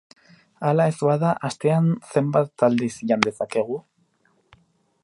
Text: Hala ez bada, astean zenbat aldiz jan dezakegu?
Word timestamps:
Hala 0.69 0.87
ez 0.91 0.95
bada, 1.09 1.33
astean 1.49 1.91
zenbat 2.15 2.67
aldiz 2.69 2.91
jan 3.13 3.29
dezakegu? 3.31 3.79